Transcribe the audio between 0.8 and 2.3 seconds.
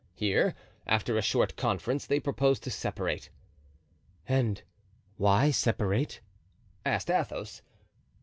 after a short conference, they